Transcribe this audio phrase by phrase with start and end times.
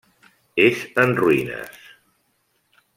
[0.63, 1.87] És en ruïnes.